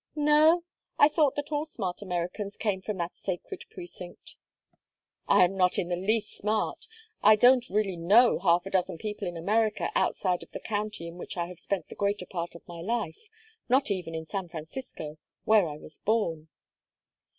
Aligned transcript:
"No? 0.15 0.63
I 0.97 1.07
thought 1.07 1.35
that 1.35 1.51
all 1.51 1.67
smart 1.67 2.01
Americans 2.01 2.57
came 2.57 2.81
from 2.81 2.97
that 2.97 3.15
sacred 3.15 3.65
precinct." 3.69 4.33
"I 5.27 5.43
am 5.43 5.55
not 5.55 5.77
in 5.77 5.89
the 5.89 5.95
least 5.95 6.35
smart. 6.35 6.87
I 7.21 7.35
don't 7.35 7.69
really 7.69 7.97
know 7.97 8.39
half 8.39 8.65
a 8.65 8.71
dozen 8.71 8.97
people 8.97 9.27
in 9.27 9.37
America 9.37 9.91
outside 9.93 10.41
of 10.41 10.49
the 10.53 10.59
county 10.59 11.05
in 11.05 11.19
which 11.19 11.37
I 11.37 11.45
have 11.49 11.59
spent 11.59 11.87
the 11.87 11.93
greater 11.93 12.25
part 12.25 12.55
of 12.55 12.67
my 12.67 12.81
life 12.81 13.29
not 13.69 13.91
even 13.91 14.15
in 14.15 14.25
San 14.25 14.49
Francisco, 14.49 15.19
where 15.43 15.67
I 15.69 15.77
was 15.77 15.99
born." 15.99 16.47